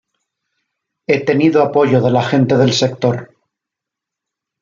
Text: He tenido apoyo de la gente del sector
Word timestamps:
He 1.05 1.17
tenido 1.29 1.61
apoyo 1.61 2.01
de 2.01 2.09
la 2.11 2.23
gente 2.23 2.57
del 2.57 2.73
sector 2.73 3.37